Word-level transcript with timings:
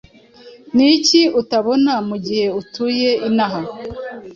Ni 0.75 0.85
iki 0.95 1.21
uta 1.39 1.57
bona 1.65 1.93
mugihe 2.09 2.45
utuye 2.61 3.09
inaha 3.27 3.61